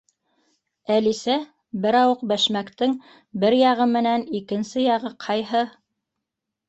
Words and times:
Әлисә 0.95 1.35
берауыҡ 1.83 2.23
бәшмәктең 2.33 2.95
бер 3.45 3.59
яғы 3.59 3.87
менән 3.95 4.27
икенсе 4.41 4.87
яғы 4.89 5.13
ҡайһы 5.27 5.63